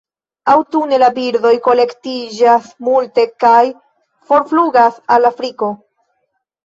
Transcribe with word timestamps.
Aŭtune 0.51 0.97
la 1.01 1.09
birdoj 1.17 1.51
kolektiĝas 1.67 2.71
multe 2.87 3.27
kaj 3.47 3.61
forflugas 4.33 4.99
al 5.17 5.31
Afriko. 5.33 5.71